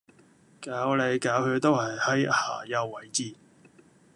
[0.59, 1.95] 搞嚟搞去都係
[2.27, 3.35] 下游位置